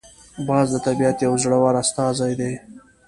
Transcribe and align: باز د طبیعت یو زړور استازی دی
باز 0.47 0.67
د 0.71 0.75
طبیعت 0.87 1.17
یو 1.25 1.33
زړور 1.43 1.73
استازی 1.83 2.33
دی 2.39 2.53